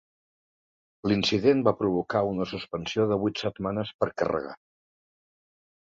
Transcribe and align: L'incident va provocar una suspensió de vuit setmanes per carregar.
L'incident 1.11 1.61
va 1.67 1.75
provocar 1.83 2.23
una 2.31 2.49
suspensió 2.55 3.07
de 3.13 3.21
vuit 3.27 3.45
setmanes 3.45 3.95
per 4.03 4.13
carregar. 4.23 4.61